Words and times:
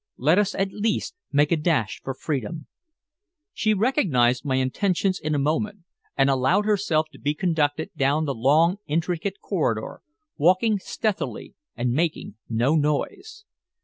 "Let 0.17 0.39
us 0.39 0.55
at 0.55 0.73
least 0.73 1.13
make 1.31 1.51
a 1.51 1.55
dash 1.55 2.01
for 2.03 2.15
freedom." 2.15 2.65
She 3.53 3.75
recognized 3.75 4.43
my 4.43 4.55
intentions 4.55 5.19
in 5.19 5.35
a 5.35 5.37
moment, 5.37 5.83
and 6.17 6.27
allowed 6.27 6.65
herself 6.65 7.09
to 7.11 7.19
be 7.19 7.35
conducted 7.35 7.91
down 7.95 8.25
the 8.25 8.33
long 8.33 8.77
intricate 8.87 9.39
corridor, 9.41 10.01
walking 10.37 10.79
stealthily, 10.79 11.53
and 11.77 11.91
making 11.93 12.33
no 12.49 12.75
noise. 12.75 13.45